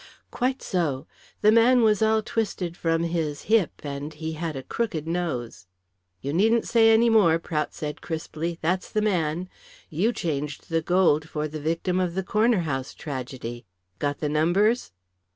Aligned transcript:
"Quite 0.31 0.63
so. 0.63 1.05
The 1.41 1.51
man 1.51 1.83
was 1.83 2.01
all 2.01 2.23
twisted 2.23 2.75
from 2.75 3.03
his 3.03 3.43
hip, 3.43 3.81
and 3.83 4.11
he 4.11 4.31
had 4.31 4.55
a 4.55 4.63
crooked 4.63 5.07
nose." 5.07 5.67
"You 6.21 6.33
needn't 6.33 6.67
say 6.67 6.89
any 6.91 7.07
more," 7.07 7.37
Prout 7.37 7.75
said 7.75 8.01
crisply. 8.01 8.57
"That's 8.63 8.89
the 8.89 9.03
man. 9.03 9.47
You 9.91 10.11
changed 10.11 10.69
the 10.71 10.81
gold 10.81 11.29
for 11.29 11.47
the 11.47 11.59
victim 11.61 11.99
of 11.99 12.15
the 12.15 12.23
Corner 12.23 12.61
House 12.61 12.95
tragedy. 12.95 13.67
Got 13.99 14.17
the 14.21 14.29
numbers?" 14.29 14.91